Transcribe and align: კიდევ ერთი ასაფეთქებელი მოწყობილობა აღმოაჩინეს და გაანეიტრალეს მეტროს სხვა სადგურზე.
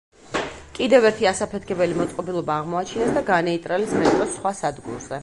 კიდევ 0.79 1.05
ერთი 1.09 1.27
ასაფეთქებელი 1.33 1.99
მოწყობილობა 2.01 2.57
აღმოაჩინეს 2.65 3.15
და 3.19 3.27
გაანეიტრალეს 3.31 3.99
მეტროს 4.03 4.39
სხვა 4.41 4.61
სადგურზე. 4.65 5.09